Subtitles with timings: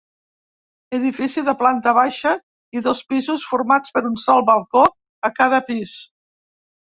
[0.99, 2.31] Edifici de planta baixa
[2.79, 4.83] i dos pisos, formats per un sol balcó
[5.29, 5.93] a cada pis.